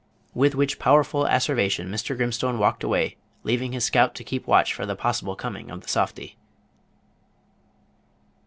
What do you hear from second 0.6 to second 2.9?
powerful asseveration Mr. Grimstone walked